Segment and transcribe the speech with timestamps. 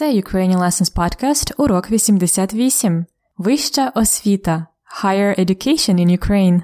[0.00, 3.06] Це Ukrainian Lessons Podcast, урок 88.
[3.38, 4.66] Вища освіта.
[5.02, 6.62] Higher Education in Ukraine.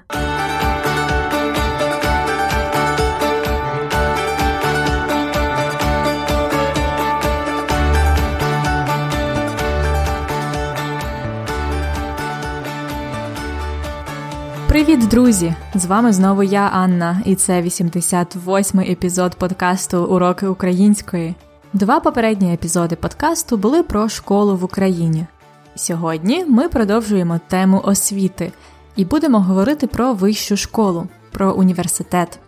[14.69, 15.55] Привіт, друзі!
[15.75, 21.35] З вами знову я, Анна, і це 88-й епізод подкасту Уроки української.
[21.73, 25.27] Два попередні епізоди подкасту були про школу в Україні.
[25.75, 28.53] Сьогодні ми продовжуємо тему освіти
[28.97, 32.39] і будемо говорити про вищу школу, про університет.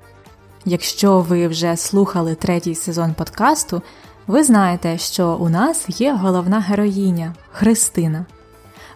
[0.65, 3.83] Якщо ви вже слухали третій сезон подкасту,
[4.27, 8.27] ви знаєте, що у нас є головна героїня Христина.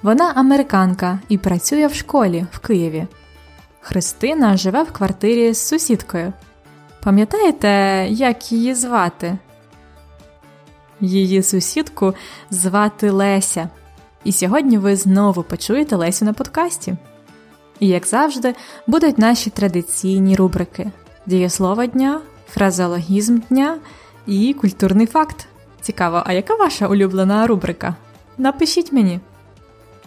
[0.02, 3.06] Вона американка і працює в школі в Києві.
[3.80, 6.32] Христина живе в квартирі з сусідкою.
[7.02, 9.38] Пам'ятаєте, як її звати?
[11.02, 12.14] Її сусідку
[12.50, 13.68] звати Леся.
[14.24, 16.96] І сьогодні ви знову почуєте Лесю на подкасті.
[17.80, 18.54] І, як завжди,
[18.86, 20.90] будуть наші традиційні рубрики:
[21.26, 23.78] дієслово дня, фразеологізм дня
[24.26, 25.46] і культурний факт.
[25.80, 27.94] Цікаво, а яка ваша улюблена рубрика?
[28.38, 29.20] Напишіть мені.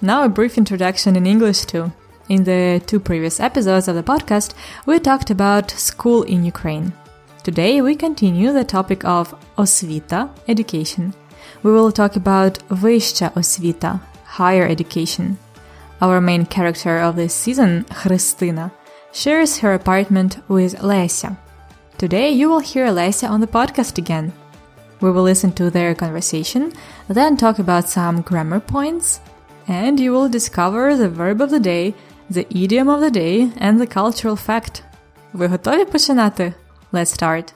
[0.04, 1.92] Now a brief introduction in English too.
[2.30, 4.56] In the two previous episodes of the podcast,
[4.88, 7.05] we talked about school in Ukraine.
[7.45, 11.15] Today we continue the topic of osvita, education.
[11.63, 15.39] We will talk about Vyscha osvita, higher education.
[16.03, 18.73] Our main character of this season, Christina,
[19.13, 21.37] shares her apartment with Lesia.
[21.99, 24.33] Today you will hear Lesia on the podcast again.
[25.01, 26.73] We will listen to their conversation,
[27.09, 29.21] then talk about some grammar points,
[29.67, 31.95] and you will discover the verb of the day,
[32.29, 34.83] the idiom of the day, and the cultural fact.
[35.33, 36.55] Ви готові починати?
[36.96, 37.54] Let's start.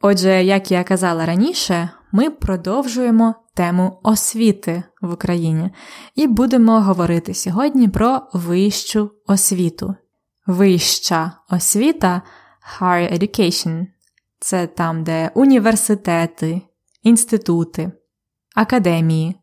[0.00, 5.70] Отже, як я казала раніше, ми продовжуємо тему освіти в Україні
[6.14, 9.94] і будемо говорити сьогодні про вищу освіту.
[10.46, 12.22] Вища освіта
[12.80, 13.86] higher education
[14.40, 16.62] це там, де університети,
[17.02, 17.92] інститути,
[18.54, 19.36] академії.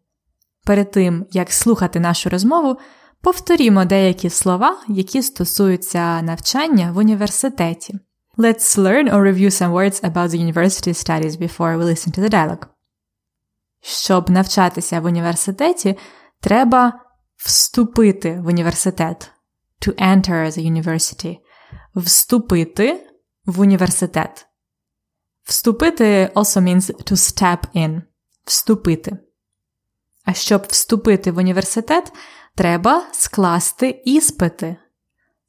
[0.66, 2.78] Перед тим, як слухати нашу розмову,
[3.24, 8.00] повторімо деякі слова, які стосуються навчання в університеті.
[8.38, 12.30] Let's learn or review some words about the university studies before we listen to the
[12.30, 12.66] dialogue.
[13.82, 15.98] Щоб навчатися в університеті,
[16.42, 16.94] треба
[17.36, 19.32] вступити в університет.
[19.82, 21.38] To enter the university.
[21.96, 23.08] Вступити
[23.46, 24.48] в університет.
[25.44, 28.02] Вступити also means to step in.
[28.46, 29.18] Вступити.
[30.26, 32.14] А щоб вступити в університет,
[32.56, 34.76] треба скласти іспити.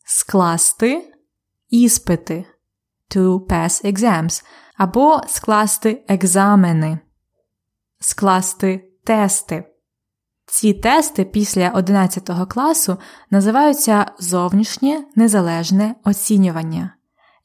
[0.04, 1.12] Скласти
[1.68, 2.44] іспити.
[3.10, 4.44] To pass exams.
[4.76, 6.98] Або скласти екзамени.
[8.00, 9.64] Скласти тести.
[10.46, 12.98] Ці тести після 11 класу
[13.30, 16.94] називаються зовнішнє незалежне оцінювання.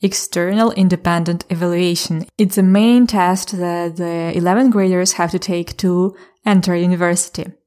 [0.04, 2.26] External Independent Evaluation.
[2.38, 6.16] It's a main test that the 11th graders have to take to
[6.46, 7.59] enter university.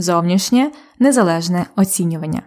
[0.00, 2.42] Зовнішнє незалежне оцінювання.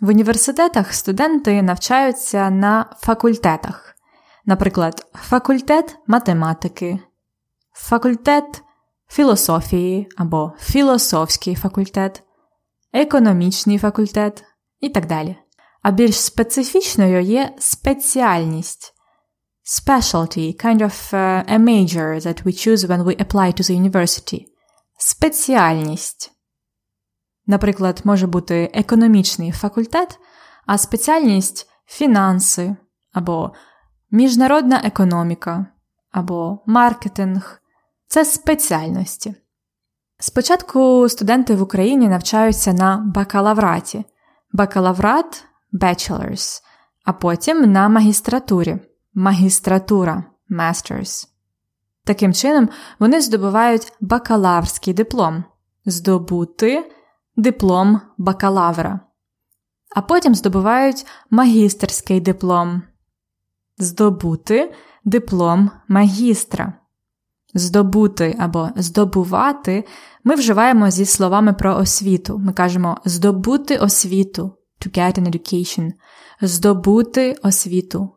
[0.00, 3.94] В університетах студенти навчаються на факультетах.
[4.46, 7.00] Наприклад, факультет математики,
[7.72, 8.62] факультет
[9.08, 12.22] філософії або філософський факультет,
[12.92, 14.44] економічний факультет
[14.80, 15.36] і так далі.
[15.82, 18.94] А більш специфічною є спеціальність.
[19.64, 24.44] Specialty, kind of uh, a major that we choose when we apply to the university.
[24.98, 26.33] Спеціальність.
[27.46, 30.18] Наприклад, може бути економічний факультет,
[30.66, 32.76] а спеціальність фінанси,
[33.12, 33.52] або
[34.10, 35.66] міжнародна економіка,
[36.10, 37.60] або маркетинг
[38.06, 39.34] це спеціальності.
[40.18, 44.04] Спочатку студенти в Україні навчаються на бакалавраті.
[44.52, 46.62] Бакалаврат bachelors,
[47.04, 48.78] а потім на магістратурі
[49.14, 51.28] магістратура masters.
[52.04, 55.44] Таким чином, вони здобувають бакалаврський диплом,
[55.86, 56.90] здобути
[57.36, 59.00] диплом бакалавра,
[59.96, 62.82] а потім здобувають магістерський диплом,
[63.78, 66.72] здобути диплом магістра.
[67.56, 69.84] Здобути або здобувати
[70.24, 72.38] ми вживаємо зі словами про освіту.
[72.38, 75.92] Ми кажемо здобути освіту to get an education,
[76.40, 78.10] здобути освіту,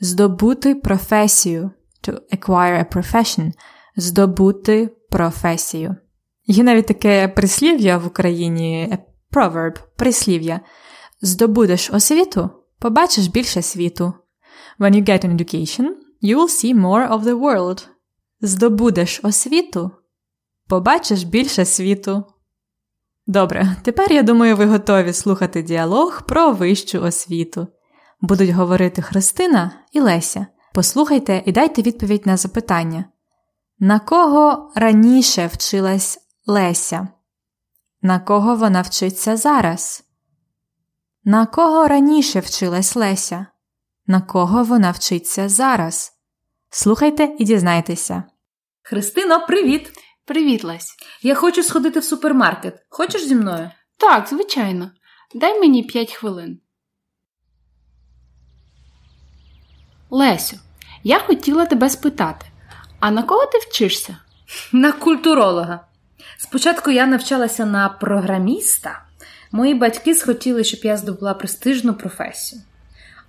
[0.00, 1.70] здобути професію
[2.08, 3.52] to acquire a profession,
[3.96, 5.96] здобути професію.
[6.50, 8.98] Є навіть таке прислів'я в Україні, a
[9.32, 10.60] proverb, прислів'я.
[11.20, 14.12] Здобудеш освіту, побачиш більше світу.
[14.80, 15.86] When you get an education,
[16.22, 17.86] you will see more of the world.
[18.40, 19.90] здобудеш освіту,
[20.68, 22.24] побачиш більше світу.
[23.26, 27.66] Добре, тепер я думаю, ви готові слухати діалог про вищу освіту.
[28.20, 30.46] Будуть говорити Христина і Леся.
[30.74, 33.04] Послухайте і дайте відповідь на запитання.
[33.78, 37.08] На кого раніше вчилась Леся?
[38.02, 40.04] На кого вона вчиться зараз?
[41.24, 43.46] На кого раніше вчилась Леся?
[44.06, 46.12] На кого вона вчиться зараз?
[46.70, 48.22] Слухайте і дізнайтеся.
[48.82, 49.92] Христино, привіт!
[50.24, 50.96] Привіт, Лесь.
[51.22, 52.86] Я хочу сходити в супермаркет.
[52.88, 53.70] Хочеш зі мною?
[53.96, 54.90] Так, звичайно.
[55.34, 56.60] Дай мені 5 хвилин.
[60.10, 60.56] Лесю,
[61.02, 62.46] я хотіла тебе спитати,
[63.00, 64.16] а на кого ти вчишся?
[64.72, 65.87] На культуролога.
[66.38, 69.02] Спочатку я навчалася на програміста.
[69.52, 72.62] Мої батьки схотіли, щоб я здобула престижну професію.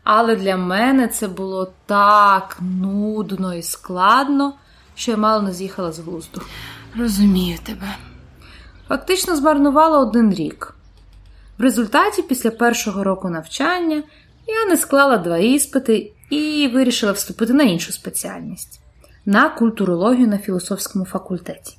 [0.03, 4.53] Але для мене це було так нудно і складно,
[4.95, 6.41] що я мало не з'їхала з глузду.
[6.97, 7.95] Розумію тебе.
[8.87, 10.75] Фактично змарнувала один рік.
[11.57, 14.03] В результаті, після першого року навчання,
[14.47, 18.81] я не склала два іспити і вирішила вступити на іншу спеціальність
[19.25, 21.78] на культурологію на філософському факультеті.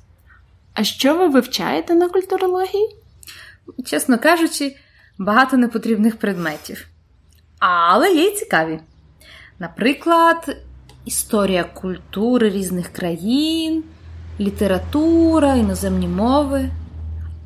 [0.73, 2.95] А що ви вивчаєте на культурології?
[3.85, 4.75] Чесно кажучи,
[5.17, 6.87] багато непотрібних предметів.
[7.59, 8.79] Але є й цікаві.
[9.59, 10.57] Наприклад,
[11.05, 13.83] історія культури різних країн,
[14.39, 16.69] література, іноземні мови.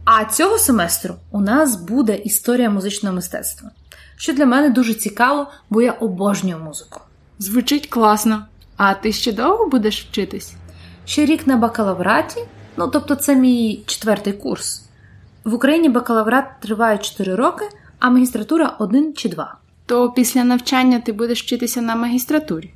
[0.06, 3.72] А цього семестру у нас буде історія музичного мистецтва,
[4.18, 7.02] що для мене дуже цікаво, бо я обожнюю музику.
[7.40, 8.46] Звучить класно.
[8.78, 10.54] А ти ще довго будеш вчитись?
[11.06, 12.40] Ще рік на бакалавраті,
[12.78, 14.86] ну тобто це мій четвертий курс.
[15.44, 17.66] В Україні бакалаврат триває 4 роки,
[18.00, 19.56] а магістратура 1 чи 2.
[19.86, 22.74] То після навчання ти будеш вчитися на магістратурі.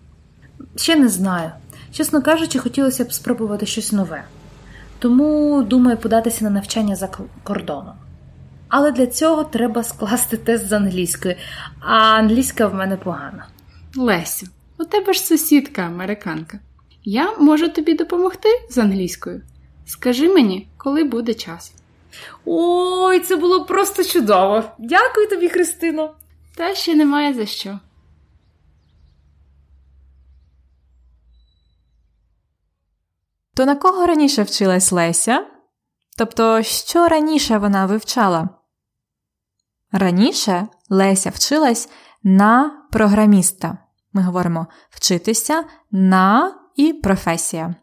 [0.76, 1.52] Ще не знаю.
[1.92, 4.24] Чесно кажучи, хотілося б спробувати щось нове.
[5.00, 7.10] Тому думаю податися на навчання за
[7.44, 7.96] кордоном.
[8.68, 11.38] Але для цього треба скласти тест з англійської,
[11.80, 13.48] а англійська в мене погана.
[13.96, 14.48] Лесю,
[14.80, 16.60] у тебе ж сусідка американка.
[17.04, 19.42] Я можу тобі допомогти з англійською.
[19.90, 21.74] Скажи мені, коли буде час.
[22.46, 24.64] Ой, це було просто чудово!
[24.78, 26.16] Дякую тобі, Христино!
[26.56, 27.80] Та ще немає за що.
[33.54, 35.48] То на кого раніше вчилась Леся?
[36.18, 38.50] Тобто, що раніше вона вивчала?
[39.92, 41.90] Раніше Леся вчилась
[42.24, 43.78] на програміста.
[44.14, 47.76] Ми говоримо вчитися на і професія.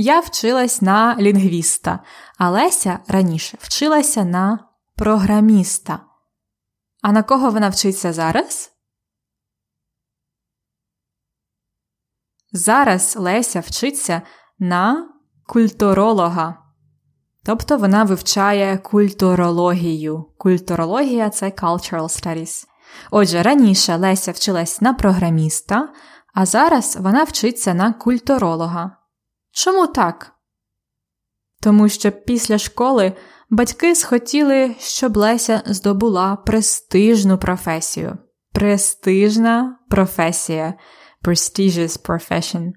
[0.00, 2.00] Я вчилась на лінгвіста,
[2.36, 6.00] а Леся раніше вчилася на програміста.
[7.02, 8.72] А на кого вона вчиться зараз?
[12.52, 14.22] Зараз Леся вчиться
[14.58, 15.08] на
[15.46, 16.58] культуролога.
[17.44, 20.26] Тобто вона вивчає культурологію.
[20.38, 22.66] Культурологія це cultural studies.
[23.10, 25.92] Отже, раніше Леся вчилась на програміста,
[26.34, 28.97] а зараз вона вчиться на культуролога.
[29.52, 30.32] Чому так?
[31.60, 33.12] Тому що після школи
[33.50, 38.18] батьки схотіли, щоб Леся здобула престижну професію.
[38.52, 40.74] Престижна професія.
[41.24, 42.72] Prestigious profession.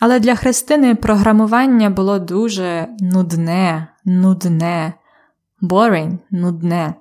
[0.00, 4.94] Але для Христини програмування було дуже нудне, нудне,
[5.62, 6.94] boring, нудне.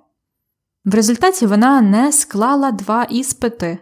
[0.85, 3.77] В результаті вона не склала два іспити,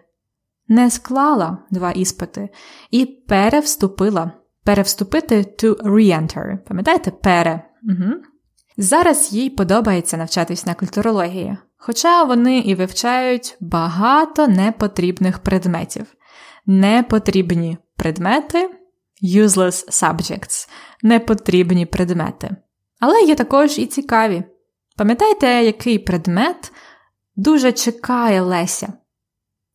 [0.68, 2.50] не склала два іспити
[2.92, 4.32] і перевступила.
[4.70, 6.58] Перевступити to re-enter.
[6.58, 7.62] Пам'ятаєте, пере?
[7.84, 8.14] Угу.
[8.78, 16.06] Зараз їй подобається навчатись на культурології, хоча вони і вивчають багато непотрібних предметів.
[16.66, 18.70] Непотрібні предмети
[19.24, 20.70] useless subjects,
[21.04, 22.50] непотрібні предмети.
[23.00, 24.44] Але є також і цікаві.
[24.98, 26.72] Пам'ятаєте, який предмет
[27.36, 28.94] дуже чекає Леся?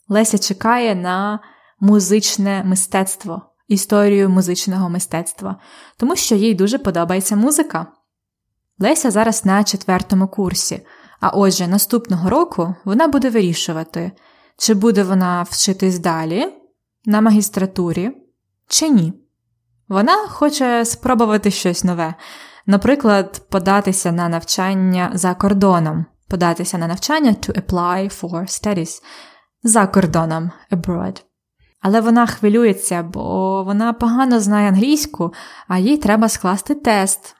[0.08, 1.40] Леся чекає на
[1.80, 5.56] музичне мистецтво, історію музичного мистецтва,
[5.96, 7.86] тому що їй дуже подобається музика.
[8.78, 10.86] Леся зараз на четвертому курсі,
[11.20, 14.12] а отже, наступного року вона буде вирішувати,
[14.58, 16.52] чи буде вона вчитись далі
[17.04, 18.10] на магістратурі,
[18.68, 19.12] чи ні.
[19.88, 22.14] Вона хоче спробувати щось нове,
[22.66, 29.02] наприклад, податися на навчання за кордоном, податися на навчання to apply for studies
[29.62, 31.22] за кордоном abroad.
[31.84, 35.32] Але вона хвилюється, бо вона погано знає англійську,
[35.68, 37.36] а їй треба скласти тест.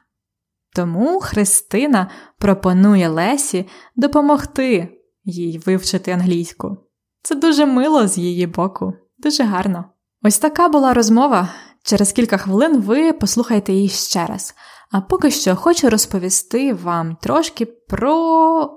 [0.75, 4.89] Тому Христина пропонує Лесі допомогти
[5.25, 6.77] їй вивчити англійську.
[7.23, 9.85] Це дуже мило з її боку, дуже гарно.
[10.23, 11.49] Ось така була розмова
[11.83, 14.55] Через кілька хвилин ви послухайте її ще раз.
[14.91, 18.15] А поки що хочу розповісти вам трошки про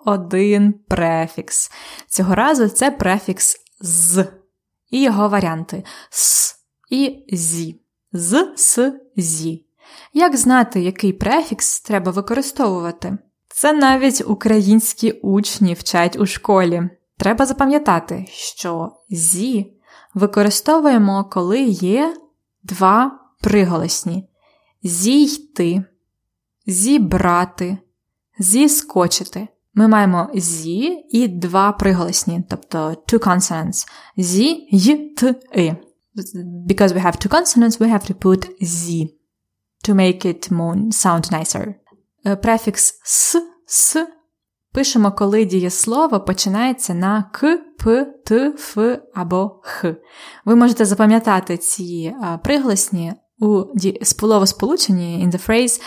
[0.06, 1.72] один префікс.
[2.08, 4.26] Цього разу це префікс з
[4.90, 6.56] і його варіанти с
[6.90, 7.82] і зі.
[8.12, 9.66] З, с, зі.
[10.14, 13.18] Як знати, який префікс треба використовувати?
[13.48, 16.90] Це навіть українські учні вчать у школі.
[17.18, 19.74] Треба запам'ятати, що зі
[20.14, 22.18] використовуємо, коли є
[22.64, 24.30] два приголосні:
[24.84, 25.84] зійти,
[26.66, 27.78] зібрати,
[28.40, 29.48] зіскочити.
[29.78, 33.88] Ми маємо зі і два приголосні, тобто two consonants.
[34.18, 35.76] Зі, й, т, и.
[36.70, 39.18] Because we have two consonants, we have to put зі
[39.88, 41.74] to make it more sound nicer.
[42.36, 44.08] Префікс с, с
[44.74, 48.78] пишемо, коли дієслово починається на к, п, т, ф
[49.14, 49.96] або х.
[50.46, 53.64] Ви можете запам'ятати ці приголосні у
[54.04, 55.82] словосполученні in the phrase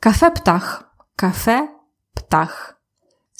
[0.00, 0.84] кафе птах,
[1.16, 1.68] кафе
[2.14, 2.79] птах.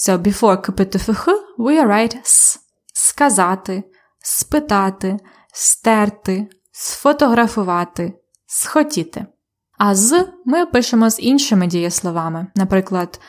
[0.00, 2.58] So before к, п, т, ф, х, we write с.
[2.94, 3.84] Сказати,
[4.18, 5.16] спитати,
[5.52, 8.12] стерти, сфотографувати,
[8.46, 9.26] схотіти.
[9.78, 13.20] А з ми пишемо з іншими дієсловами, наприклад,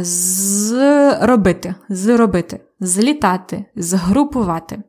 [0.00, 4.82] зробити, зробити, злітати, згрупувати.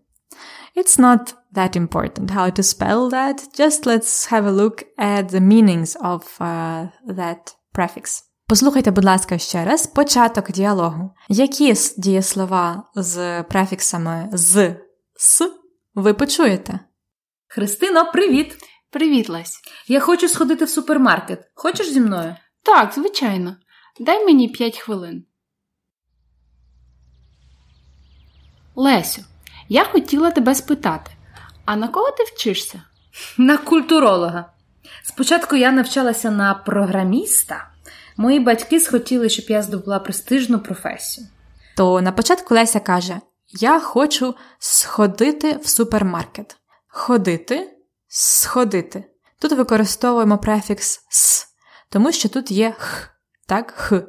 [0.77, 3.59] It's not that important how to spell that.
[3.59, 8.30] Just let's have a look at the meanings of uh, that prefix.
[8.51, 11.13] Послухайте, будь ласка, ще раз початок діалогу.
[11.29, 14.75] Які дієслова з префіксами з
[15.15, 15.53] с
[15.95, 16.79] ви почуєте?
[17.47, 18.57] Христино, привіт!
[18.89, 19.59] Привіт, Лесь.
[19.87, 21.51] Я хочу сходити в супермаркет.
[21.53, 22.35] Хочеш зі мною?
[22.63, 23.55] Так, звичайно.
[23.99, 25.25] Дай мені п'ять хвилин.
[28.75, 29.21] Лесю,
[29.69, 31.11] я хотіла тебе спитати,
[31.65, 32.81] а на кого ти вчишся?
[33.37, 34.53] На культуролога.
[35.03, 37.70] Спочатку я навчалася на програміста.
[38.21, 41.27] Мої батьки схотіли, щоб я здобула престижну професію.
[41.77, 46.57] То на початку Леся каже: Я хочу сходити в супермаркет.
[46.87, 47.69] Ходити,
[48.07, 49.03] сходити.
[49.39, 51.47] Тут використовуємо префікс с,
[51.89, 53.09] тому що тут є х
[53.47, 54.01] так, х,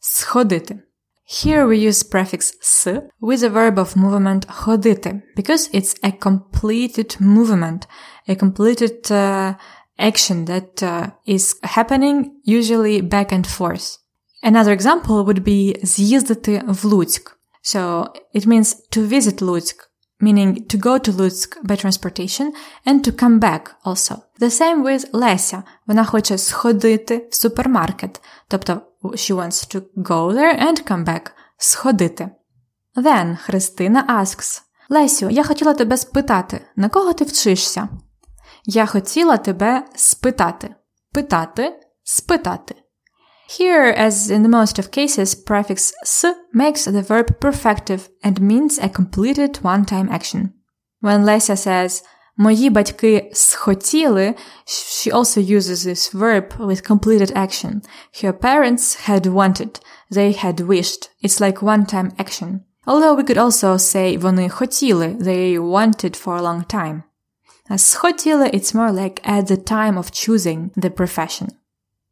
[0.00, 0.82] сходити.
[1.30, 7.20] Here we use prefix s with a verb of movement ходити, because it's a completed
[7.20, 7.86] movement,
[8.28, 9.54] a completed uh,
[9.99, 13.97] action that uh, is happening usually back and forth.
[14.43, 17.37] Another example would be з'їздити в Луцьк.
[17.63, 22.53] So it means to visit Луцьк meaning to go to Lutsk by transportation
[22.85, 24.23] and to come back also.
[24.39, 25.63] The same with Леся.
[25.87, 28.21] Вона хоче сходити в супермаркет.
[28.47, 31.31] Тобто she wants to go there and come back.
[31.57, 32.29] Сходити.
[32.95, 34.61] Then Христина asks.
[34.89, 37.89] Лесю, я хотіла тебе спитати, на кого ти вчишся?
[38.65, 40.75] Я хотіла тебе спитати.
[41.13, 42.75] Питати, спитати.
[43.59, 48.79] Here, as in the most of cases, prefix s makes the verb perfective and means
[48.79, 50.49] a completed one-time action.
[51.01, 52.03] When Lesia says
[52.37, 57.81] Мої батьки схотіли, she also uses this verb with completed action.
[58.21, 59.79] Her parents had wanted,
[60.11, 61.09] they had wished.
[61.23, 62.61] It's like one-time action.
[62.85, 67.03] Although we could also say вони хотіли, they wanted for a long time.
[67.69, 71.47] As схотіли, it's more like at the time of choosing the profession.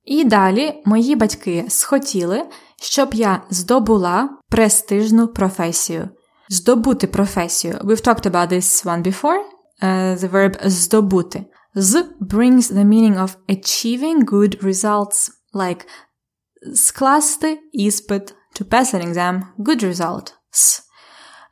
[0.06, 2.44] І далі мої батьки схотіли,
[2.82, 6.10] щоб я здобула престижну професію.
[6.50, 7.74] Здобути професію.
[7.74, 9.40] We've talked about this one before.
[9.82, 11.46] Uh, the verb здобути.
[11.76, 15.86] З brings the meaning of achieving good results, like
[16.76, 20.34] скласти іспит, to pass an exam, good result.
[20.52, 20.82] С.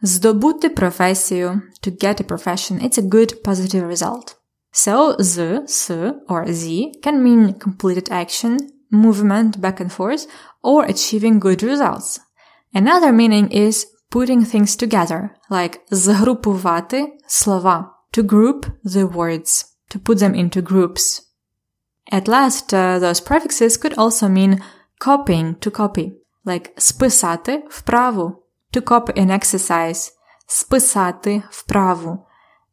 [0.01, 4.35] Здобути професію, to get a profession, it's a good positive result.
[4.73, 5.91] So the, s,
[6.29, 8.57] or the can mean completed action,
[8.89, 10.27] movement back and forth,
[10.63, 12.19] or achieving good results.
[12.73, 20.19] Another meaning is putting things together, like згрупувати слова, to group the words, to put
[20.19, 21.21] them into groups.
[22.11, 24.61] At last, uh, those prefixes could also mean
[24.99, 26.11] copying, to copy,
[26.45, 28.35] like списати вправу,
[28.75, 30.11] to copy an exercise,
[30.47, 32.25] списати вправу,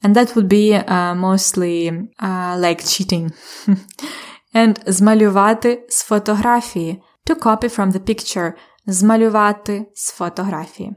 [0.03, 1.91] and that would be uh, mostly
[2.23, 3.31] uh, like cheating.
[4.55, 7.03] and змалювати з фотографії.
[7.27, 8.53] To copy from the picture.
[8.87, 10.97] Змалювати з фотографії.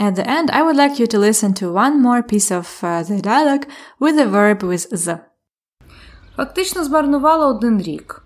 [0.00, 3.02] At the end, I would like you to listen to one more piece of uh,
[3.02, 3.66] the dialogue
[4.00, 5.18] with the verb with the.
[6.36, 8.24] Фактично змарнувала один рік.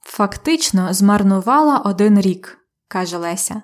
[0.00, 3.62] Фактично змарнувала один рік, каже Леся.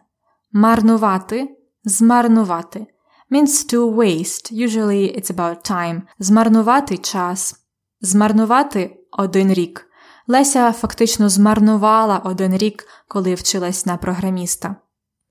[0.53, 2.87] Марнувати, змарнувати
[3.31, 4.53] means to waste.
[4.67, 6.01] Usually it's about time.
[6.19, 7.55] Змарнувати час.
[8.01, 9.87] Змарнувати один рік.
[10.27, 14.75] Леся фактично змарнувала один рік, коли вчилась на програміста.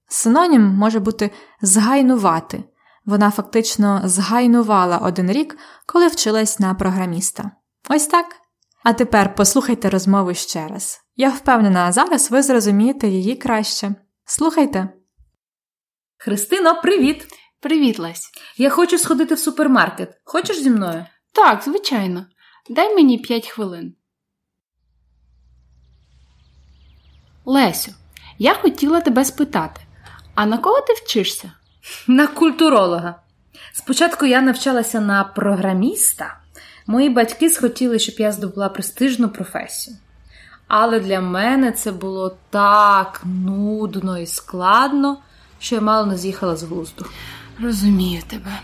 [0.09, 1.31] Синонім може бути
[1.63, 2.65] згайнувати.
[3.05, 7.51] Вона фактично згайнувала один рік, коли вчилась на програміста.
[7.89, 8.27] Ось так.
[8.83, 11.01] А тепер послухайте розмову ще раз.
[11.17, 13.95] Я впевнена, зараз ви зрозумієте її краще.
[14.25, 14.89] Слухайте.
[16.23, 17.27] Христино, привіт!
[17.61, 18.31] Привіт, Лесь.
[18.57, 20.21] Я хочу сходити в супермаркет.
[20.25, 21.07] Хочеш зі мною?
[21.33, 22.27] Так, звичайно.
[22.71, 23.95] Дай мені 5 хвилин.
[27.45, 27.93] Лесю,
[28.39, 29.81] я хотіла тебе спитати,
[30.35, 31.53] а на кого ти вчишся?
[32.07, 33.15] На культуролога.
[33.73, 36.39] Спочатку я навчалася на програміста.
[36.87, 39.97] Мої батьки схотіли, щоб я здобула престижну професію.
[40.69, 45.19] Але для мене це було так нудно і складно,
[45.61, 47.07] що я мало не з'їхала з глузду.
[47.63, 48.61] Розумію тебе.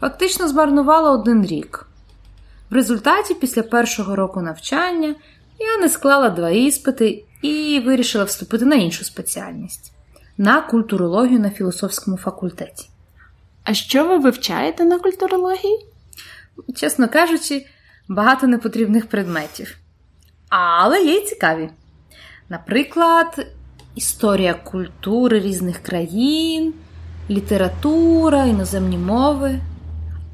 [0.00, 1.86] Фактично змарнувала один рік.
[2.70, 5.14] В результаті, після першого року навчання,
[5.58, 9.92] я не склала два іспити і вирішила вступити на іншу спеціальність
[10.38, 12.88] на культурологію на філософському факультеті.
[13.64, 15.86] А що ви вивчаєте на культурології?
[16.76, 17.66] Чесно кажучи,
[18.08, 19.76] багато непотрібних предметів.
[20.48, 21.70] Але є й цікаві.
[22.48, 23.46] Наприклад,
[23.98, 26.74] історія культури різних країн,
[27.30, 29.60] література, іноземні мови.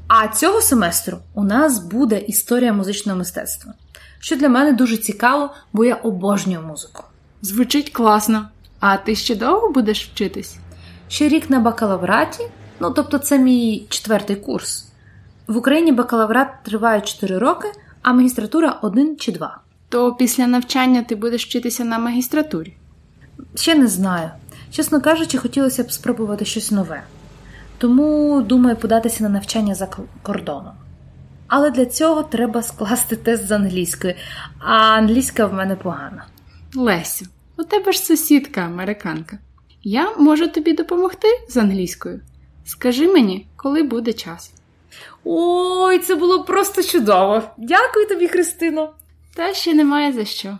[0.07, 3.73] А цього семестру у нас буде історія музичного мистецтва,
[4.19, 7.03] що для мене дуже цікаво, бо я обожнюю музику.
[7.41, 8.49] Звучить класно.
[8.79, 10.55] А ти ще довго будеш вчитись?
[11.07, 12.43] Ще рік на бакалавраті,
[12.79, 14.87] ну тобто це мій четвертий курс.
[15.47, 17.67] В Україні бакалаврат триває 4 роки,
[18.01, 19.57] а магістратура 1 чи 2.
[19.89, 22.77] То після навчання ти будеш вчитися на магістратурі.
[23.55, 24.29] Ще не знаю.
[24.71, 27.03] Чесно кажучи, хотілося б спробувати щось нове.
[27.77, 29.87] Тому думаю податися на навчання за
[30.21, 30.73] кордоном.
[31.47, 34.15] Але для цього треба скласти тест з англійської,
[34.59, 36.25] а англійська в мене погана.
[36.75, 37.25] Лесю,
[37.57, 39.37] у тебе ж сусідка американка.
[39.83, 42.21] Я можу тобі допомогти з англійською.
[42.65, 44.51] Скажи мені, коли буде час.
[45.23, 47.41] Ой, це було просто чудово!
[47.57, 48.93] Дякую тобі, Христино!
[49.35, 50.57] Та ще немає за що.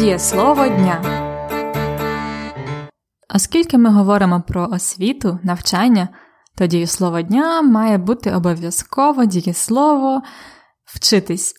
[0.00, 1.02] Дієслово дня.
[3.34, 6.08] Оскільки ми говоримо про освіту, навчання,
[6.56, 10.22] то дієслово дня має бути обов'язково дієслово
[10.84, 11.54] вчитись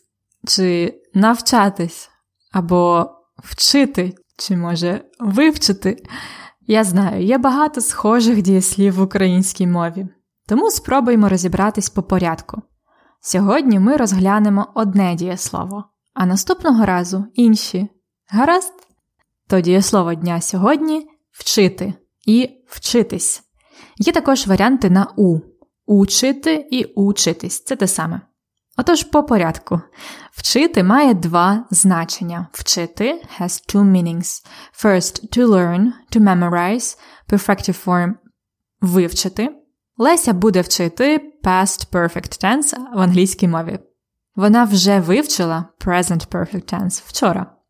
[0.48, 2.10] чи навчатись,
[2.52, 3.12] або
[3.44, 6.04] вчити, чи може вивчити.
[6.68, 10.08] Я знаю, є багато схожих дієслів в українській мові,
[10.48, 12.62] тому спробуємо розібратись по порядку.
[13.20, 17.90] Сьогодні ми розглянемо одне дієслово, а наступного разу інші.
[18.34, 18.74] Гаразд?
[19.48, 21.94] То дієслово дня сьогодні вчити
[22.26, 23.44] і вчитись.
[23.98, 25.40] Є також варіанти на у
[25.86, 28.22] учити і учитись це те саме.
[28.78, 29.82] Отож, по порядку.
[30.32, 32.48] Вчити має два значення.
[32.52, 34.46] Вчити has two meanings.
[34.84, 36.98] First, to learn, to memorize,
[37.30, 38.14] perfective form
[38.82, 39.56] вивчити.
[39.98, 43.80] Леся буде вчити past perfect tense в англійській мові.
[44.36, 47.61] Вона вже вивчила present perfect tense вчора.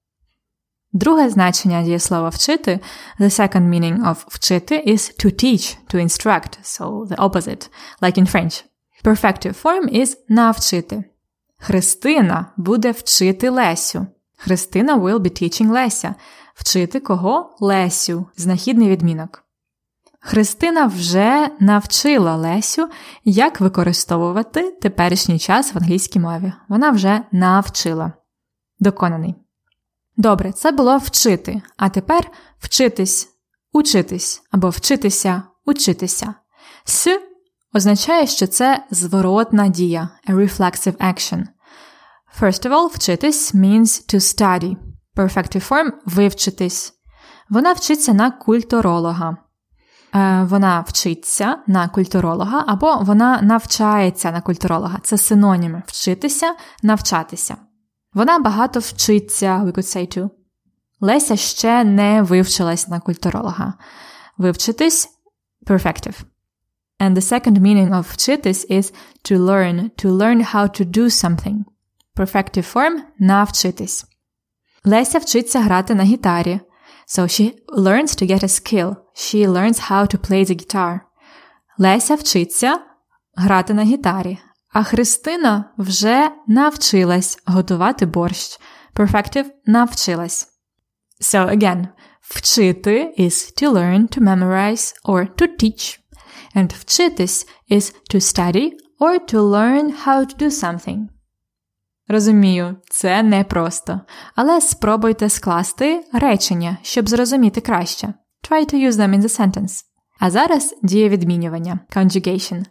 [0.93, 2.80] Друге значення дієслова вчити,
[3.19, 7.69] the second meaning of вчити is to teach, to instruct, so the opposite,
[8.01, 8.63] like in French.
[9.04, 11.04] Perfective form is навчити.
[11.58, 14.08] Христина буде вчити Лесю.
[14.38, 16.15] Христина will be teaching Леся.
[16.54, 17.56] Вчити кого?
[17.60, 18.25] Лесю.
[18.38, 19.43] Знахідний відмінок.
[20.19, 22.89] Христина вже навчила Лесю,
[23.25, 26.54] як використовувати теперішній час в англійській мові.
[26.69, 28.13] Вона вже навчила.
[28.80, 29.36] Доконаний.
[30.22, 31.62] Добре, це було вчити.
[31.78, 33.28] А тепер вчитись,
[33.74, 36.34] учитись або вчитися, учитися.
[36.88, 37.20] С
[37.74, 41.44] означає, що це зворотна дія, a reflexive action.
[42.42, 44.76] First of all, вчитись means to study.
[45.16, 46.94] Perfective form вивчитись.
[47.50, 49.38] Вона вчиться на культуролога.
[50.16, 55.00] Е, вона вчиться на культуролога або вона навчається на культуролога.
[55.04, 57.58] Це синоніми вчитися, навчатися.
[58.14, 60.31] Вона багато вчиться, we could say too.
[61.01, 63.75] Леся ще не вивчилась на культуролога.
[64.38, 65.09] Вивчитись
[65.66, 66.25] perfective.
[66.99, 68.92] And the second meaning of вчитись is
[69.25, 71.64] to learn, to learn how to do something.
[72.16, 74.05] Perfective form навчитись.
[74.85, 76.61] Леся вчиться грати на гітарі.
[77.09, 78.97] So she learns to get a skill.
[79.14, 81.01] She learns how to play the guitar.
[81.79, 82.81] Леся вчиться
[83.35, 84.38] грати на гітарі.
[84.74, 88.60] А Христина вже навчилась готувати борщ.
[88.96, 90.48] Perfective навчилась.
[91.22, 91.88] So again,
[92.36, 96.00] Вчити is to learn, to memorize, or to teach.
[96.56, 101.08] And вчитись is to study or to learn how to do something.
[102.08, 104.02] Розумію, це непросто,
[104.36, 108.14] але спробуйте скласти речення, щоб зрозуміти краще.
[108.50, 109.84] Try to use them in the sentence.
[110.20, 112.66] А зараз дієвідмінювання conjugation.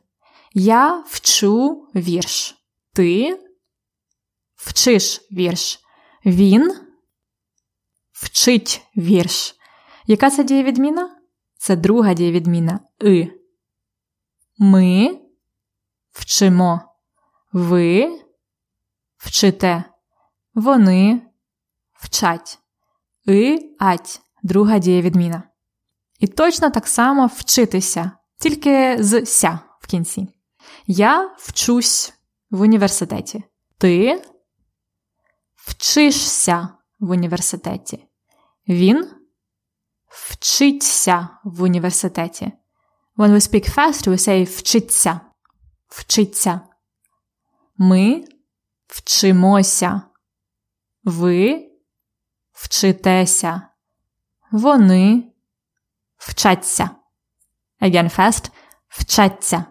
[0.52, 2.56] Я вчу вірш.
[2.92, 3.40] Ти
[4.56, 5.80] вчиш вірш.
[6.26, 6.76] Він
[8.12, 9.56] вчить вірш.
[10.06, 11.16] Яка це дієвідміна?
[11.56, 13.28] Це друга дієвідміна и.
[14.58, 15.20] Ми
[16.12, 16.80] вчимо.
[17.52, 18.20] Ви
[19.16, 19.84] вчите.
[20.54, 21.22] Вони
[21.92, 22.58] вчать.
[23.28, 25.42] И ать друга дієвідміна.
[26.18, 30.28] І точно так само вчитися, тільки з ся в кінці.
[30.86, 32.14] Я вчусь
[32.50, 33.42] в університеті.
[33.78, 34.22] Ти
[35.54, 38.06] вчишся в університеті.
[38.68, 39.10] Він
[40.08, 42.52] вчиться в університеті.
[43.16, 45.20] When we speak fast, we say вчиться.
[45.88, 46.60] Вчиться.
[47.76, 48.24] Ми
[48.86, 50.02] вчимося.
[51.04, 51.70] Ви
[52.52, 53.62] вчитеся.
[54.50, 55.32] Вони
[56.16, 56.90] вчаться.
[57.80, 58.50] Again fast.
[58.88, 59.64] Вчаться.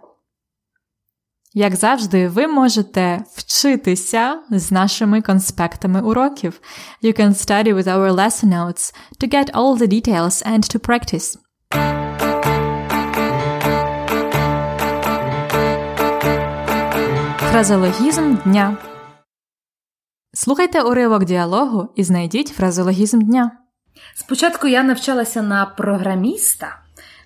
[1.53, 6.61] Як завжди, ви можете вчитися з нашими конспектами уроків.
[7.03, 11.37] You can study with our lesson notes to get all the details and to practice.
[17.51, 18.77] Фразеологізм дня.
[20.33, 23.51] Слухайте уривок діалогу і знайдіть фразеологізм дня.
[24.15, 26.79] Спочатку я навчалася на програміста.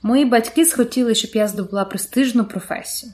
[0.03, 3.11] Мої батьки схотіли, щоб я здобула престижну професію.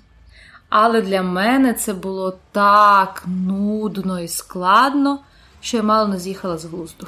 [0.69, 5.19] Але для мене це було так нудно і складно,
[5.61, 7.07] що я мало не з'їхала з глузду.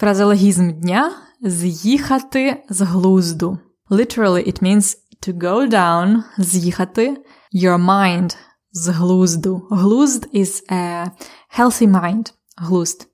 [0.00, 3.58] Фразеологізм дня з'їхати з глузду.
[3.90, 8.36] Literally, it means to go down, з'їхати your mind
[8.72, 9.66] з глузду.
[9.70, 11.10] Глузд is a
[11.58, 13.06] healthy mind, глузд.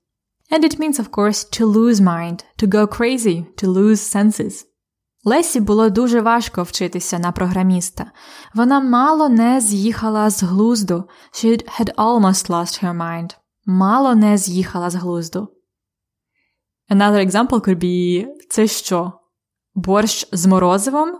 [0.51, 4.65] And it means, of course, to lose mind, to go crazy, to lose senses.
[5.27, 8.11] Лесі було дуже важко вчитися на програміста.
[8.53, 11.03] Вона мало не з'їхала з глузду.
[11.33, 13.35] She had almost lost her mind.
[13.65, 15.47] Мало не з'їхала з глузду.
[16.89, 19.11] Another example could be це що?
[19.75, 21.19] Борщ з морозивом?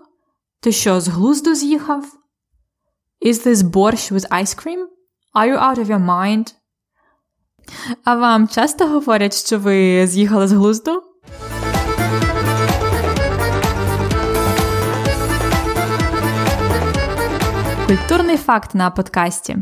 [0.60, 2.06] Ти що, з глузду з'їхав?
[3.26, 4.86] Is this борщ with ice cream?
[5.36, 6.54] Are you out of your mind?
[8.04, 11.04] А вам часто говорять, що ви з'їхали з глузду?
[17.87, 19.57] Культурний факт на подкасті.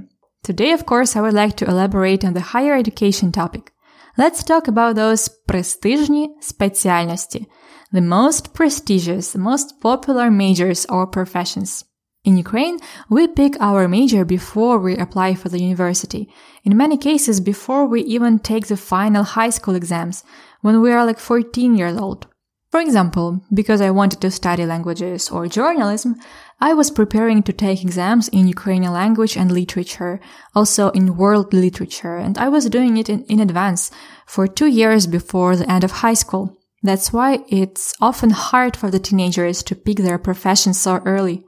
[0.49, 3.73] Today, of course, I would like to elaborate on the higher education topic.
[4.19, 7.47] Let's talk about those престижні спеціальності.
[7.93, 11.85] The most prestigious, the most popular majors or professions.
[12.25, 16.29] In Ukraine, we pick our major before we apply for the university.
[16.67, 20.25] In many cases, before we even take the final high school exams,
[20.61, 22.27] when we are like 14 years old.
[22.74, 26.16] For example, because I wanted to study languages or journalism,
[26.60, 30.20] I was preparing to take exams in Ukrainian language and literature,
[30.56, 33.92] also in world literature, and I was doing it in, in advance
[34.26, 36.58] for two years before the end of high school.
[36.82, 41.46] That's why it's often hard for the teenagers to pick their profession so early.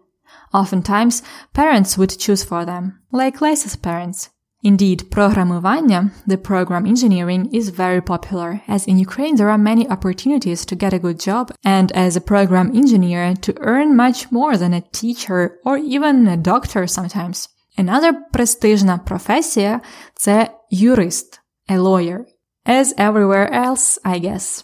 [0.54, 1.24] Oftentimes,
[1.56, 4.30] parents would choose for them, like Lisa's parents.
[4.66, 10.66] Indeed, programovania, the program engineering, is very popular, as in Ukraine there are many opportunities
[10.66, 14.74] to get a good job and as a program engineer to earn much more than
[14.74, 17.48] a teacher or even a doctor sometimes.
[17.78, 19.82] Another prestigious profession
[20.20, 22.26] is jurist, a lawyer,
[22.66, 24.64] as everywhere else, I guess.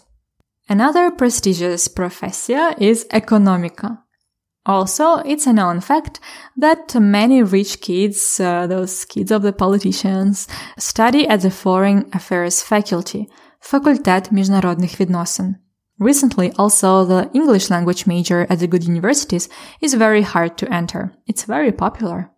[0.68, 4.02] Another prestigious profession is economica,
[4.67, 6.19] also, it's a known fact
[6.57, 12.61] that many rich kids, uh, those kids of the politicians, study at the Foreign Affairs
[12.61, 13.29] Faculty,
[13.61, 15.55] Факультет міжнародних відносин.
[15.99, 19.49] Recently, also, the English language major at the good universities
[19.81, 21.11] is very hard to enter.
[21.25, 22.29] It's very popular.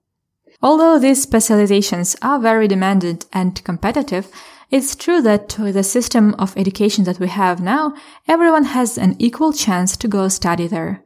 [0.61, 4.27] Although these specializations are very demanded and competitive,
[4.69, 7.93] it's true that with the system of education that we have now,
[8.27, 11.03] everyone has an equal chance to go study there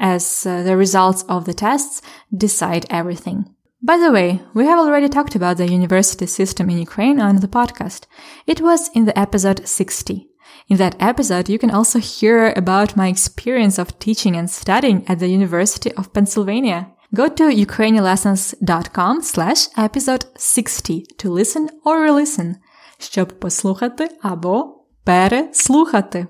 [0.00, 2.02] as uh, the results of the tests
[2.36, 3.54] decide everything.
[3.82, 7.48] By the way, we have already talked about the university system in Ukraine on the
[7.48, 8.06] podcast.
[8.46, 10.28] It was in the episode 60.
[10.68, 15.18] In that episode, you can also hear about my experience of teaching and studying at
[15.20, 16.90] the University of Pennsylvania.
[17.14, 22.56] Go to ukrainianlessons.com slash episode 60 to listen or re-listen,
[22.98, 26.26] щоб послухати або переслухати.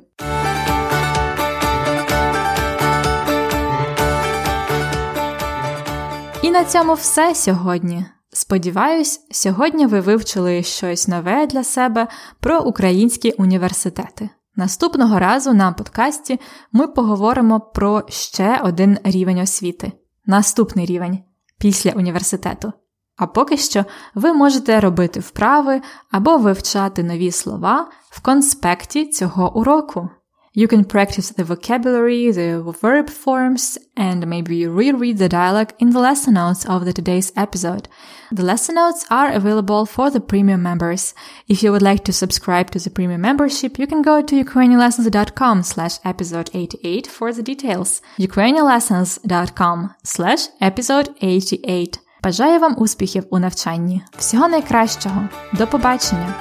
[6.51, 8.05] І на цьому все сьогодні.
[8.33, 12.07] Сподіваюсь, сьогодні ви вивчили щось нове для себе
[12.39, 14.29] про українські університети.
[14.55, 16.39] Наступного разу на подкасті
[16.71, 19.91] ми поговоримо про ще один рівень освіти
[20.25, 21.19] наступний рівень
[21.57, 22.73] після університету.
[23.17, 23.85] А поки що
[24.15, 30.09] ви можете робити вправи або вивчати нові слова в конспекті цього уроку.
[30.58, 36.00] You can practice the vocabulary, the verb forms, and maybe reread the dialogue in the
[36.00, 37.88] lesson notes of the today's episode.
[38.32, 41.12] The lesson notes are available for the premium members.
[41.46, 45.62] If you would like to subscribe to the premium membership, you can go to ukrainianlessons.com
[45.62, 48.00] slash episode 88 for the details.
[48.18, 52.00] ukrainianlessons.com slash episode 88.
[52.22, 54.02] Бажаю вам успіхів у навчанні.
[54.18, 55.28] Всього найкращого.
[55.52, 56.34] До побачення!